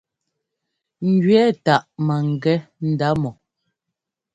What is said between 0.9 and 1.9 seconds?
Ŋjʉɛ́ táʼ